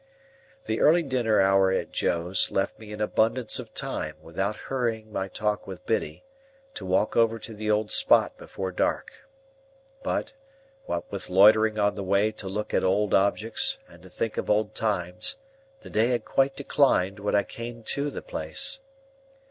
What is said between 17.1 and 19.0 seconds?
when I came to the place.